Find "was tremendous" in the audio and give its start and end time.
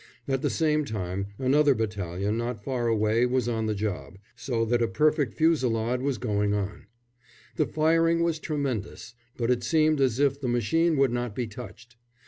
8.23-9.13